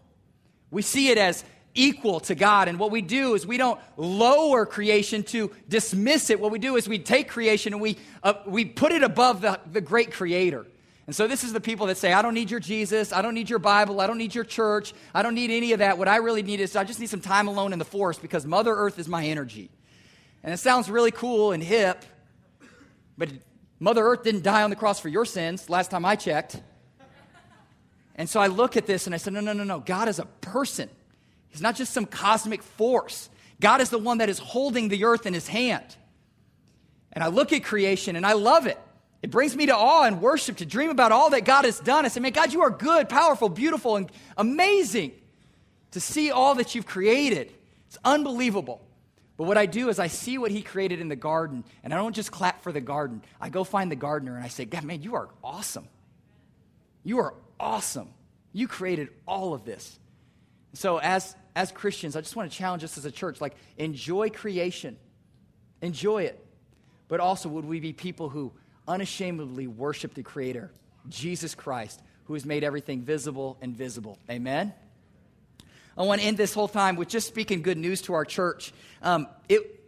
[0.71, 1.43] We see it as
[1.77, 2.68] equal to God.
[2.68, 6.41] And what we do is we don't lower creation to dismiss it.
[6.41, 9.61] What we do is we take creation and we, uh, we put it above the,
[9.70, 10.66] the great creator.
[11.07, 13.12] And so this is the people that say, I don't need your Jesus.
[13.12, 14.01] I don't need your Bible.
[14.01, 14.93] I don't need your church.
[15.14, 15.99] I don't need any of that.
[15.99, 18.45] What I really need is I just need some time alone in the forest because
[18.45, 19.70] Mother Earth is my energy.
[20.43, 22.05] And it sounds really cool and hip,
[23.16, 23.29] but
[23.79, 26.61] Mother Earth didn't die on the cross for your sins, last time I checked.
[28.16, 29.81] And so I look at this and I said, no, no, no, no.
[29.81, 30.89] God is a person.
[31.57, 33.30] He's not just some cosmic force.
[33.62, 35.96] God is the one that is holding the earth in his hand.
[37.11, 38.78] And I look at creation and I love it.
[39.22, 42.04] It brings me to awe and worship to dream about all that God has done.
[42.04, 45.12] I say, man, God, you are good, powerful, beautiful, and amazing
[45.92, 47.50] to see all that you've created.
[47.86, 48.82] It's unbelievable.
[49.38, 51.96] But what I do is I see what he created in the garden, and I
[51.96, 53.22] don't just clap for the garden.
[53.40, 55.88] I go find the gardener and I say, God, man, you are awesome.
[57.02, 58.11] You are awesome.
[58.52, 59.98] You created all of this.
[60.74, 64.28] So as as Christians, I just want to challenge us as a church, like enjoy
[64.28, 64.98] creation.
[65.80, 66.46] Enjoy it.
[67.09, 68.52] But also would we be people who
[68.86, 70.70] unashamedly worship the creator,
[71.09, 74.18] Jesus Christ, who has made everything visible and visible.
[74.30, 74.74] Amen.
[75.96, 78.74] I want to end this whole time with just speaking good news to our church.
[79.00, 79.82] Um, it,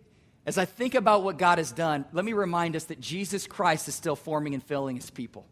[0.46, 3.88] as I think about what God has done, let me remind us that Jesus Christ
[3.88, 5.44] is still forming and filling his people.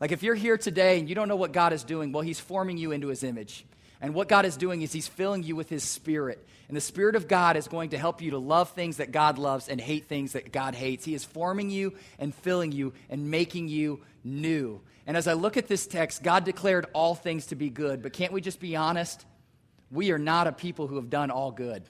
[0.00, 2.38] Like if you're here today and you don't know what God is doing, well, he's
[2.38, 3.66] forming you into his image.
[4.02, 6.46] And what God is doing is he's filling you with his spirit.
[6.68, 9.38] And the spirit of God is going to help you to love things that God
[9.38, 11.06] loves and hate things that God hates.
[11.06, 14.80] He is forming you and filling you and making you new.
[15.06, 18.02] And as I look at this text, God declared all things to be good.
[18.02, 19.24] But can't we just be honest?
[19.92, 21.84] we are not a people who have done all good.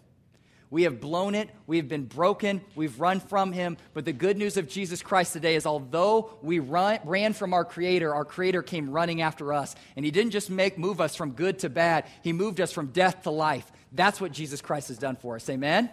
[0.73, 1.51] We have blown it.
[1.66, 2.62] We have been broken.
[2.75, 3.77] We've run from Him.
[3.93, 7.66] But the good news of Jesus Christ today is although we run, ran from our
[7.66, 9.77] Creator, our Creator came running after us.
[9.97, 12.87] And He didn't just make, move us from good to bad, He moved us from
[12.87, 13.70] death to life.
[13.93, 15.47] That's what Jesus Christ has done for us.
[15.51, 15.91] Amen?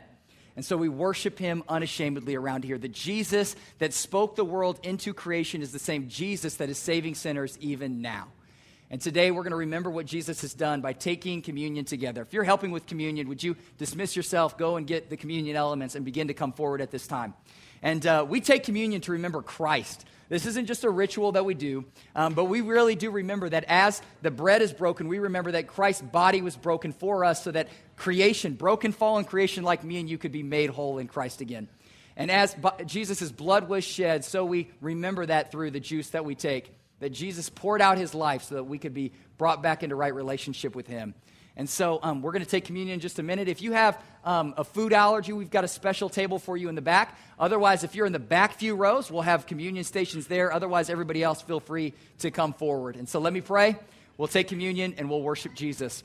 [0.56, 2.78] And so we worship Him unashamedly around here.
[2.78, 7.16] The Jesus that spoke the world into creation is the same Jesus that is saving
[7.16, 8.30] sinners even now.
[8.92, 12.24] And today we're going to remember what Jesus has done by taking communion together.
[12.24, 15.94] If you're helping with communion, would you dismiss yourself, go and get the communion elements,
[15.94, 17.36] and begin to come forward at this time?
[17.84, 20.06] And uh, we take communion to remember Christ.
[20.28, 21.86] This isn't just a ritual that we do,
[22.16, 25.68] um, but we really do remember that as the bread is broken, we remember that
[25.68, 30.10] Christ's body was broken for us so that creation, broken, fallen creation like me and
[30.10, 31.68] you, could be made whole in Christ again.
[32.16, 36.36] And as Jesus' blood was shed, so we remember that through the juice that we
[36.36, 39.96] take that Jesus poured out his life so that we could be brought back into
[39.96, 41.14] right relationship with him.
[41.56, 43.50] And so um, we're going to take communion in just a minute.
[43.50, 46.76] If you have um, a food allergy, we've got a special table for you in
[46.76, 47.18] the back.
[47.38, 50.54] Otherwise, if you're in the back few rows, we'll have communion stations there.
[50.54, 52.96] Otherwise, everybody else, feel free to come forward.
[52.96, 53.78] And so let me pray.
[54.18, 56.04] We'll take communion and we'll worship Jesus.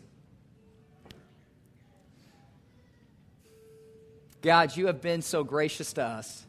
[4.42, 6.44] God, you have been so gracious to us.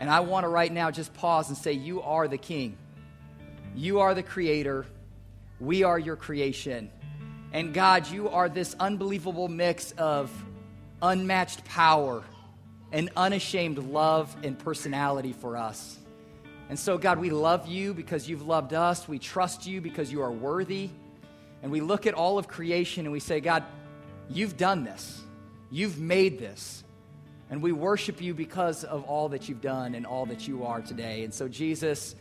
[0.00, 2.78] And I want to right now just pause and say, You are the King.
[3.74, 4.84] You are the creator.
[5.58, 6.90] We are your creation.
[7.52, 10.30] And God, you are this unbelievable mix of
[11.00, 12.22] unmatched power
[12.92, 15.98] and unashamed love and personality for us.
[16.68, 19.08] And so, God, we love you because you've loved us.
[19.08, 20.90] We trust you because you are worthy.
[21.62, 23.64] And we look at all of creation and we say, God,
[24.28, 25.20] you've done this.
[25.70, 26.84] You've made this.
[27.50, 30.80] And we worship you because of all that you've done and all that you are
[30.80, 31.24] today.
[31.24, 32.14] And so, Jesus,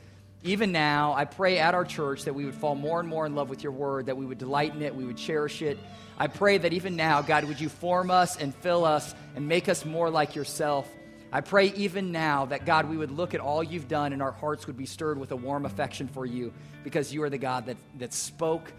[0.44, 3.36] even now, I pray at our church that we would fall more and more in
[3.36, 5.78] love with your word, that we would delight in it, we would cherish it.
[6.18, 9.70] I pray that even now, God, would you form us and fill us and make
[9.70, 10.90] us more like yourself.
[11.32, 14.32] I pray even now that, God, we would look at all you've done and our
[14.32, 16.52] hearts would be stirred with a warm affection for you
[16.84, 18.74] because you are the God that, that spoke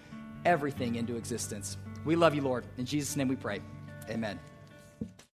[0.45, 1.77] everything into existence.
[2.05, 2.65] We love you, Lord.
[2.77, 3.61] In Jesus' name we pray.
[4.11, 4.39] Amen.